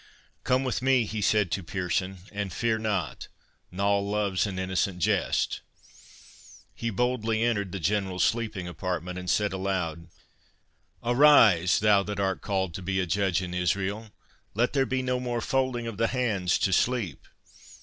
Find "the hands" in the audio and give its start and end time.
15.97-16.57